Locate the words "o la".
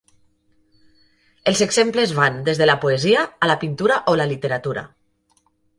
4.15-4.31